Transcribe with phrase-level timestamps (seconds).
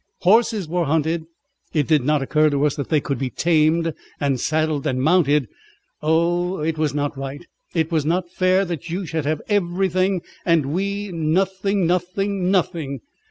[0.21, 1.25] Horses were hunted.
[1.75, 5.47] It did not occur to us that they could be tamed and saddled and mounted.
[6.01, 6.57] Oh!
[6.61, 7.45] it was not right.
[7.75, 13.01] It was not fair that you should have everything and we nothing nothing nothing!